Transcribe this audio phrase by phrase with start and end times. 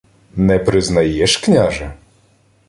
[0.35, 1.93] —Не признаєш, княже?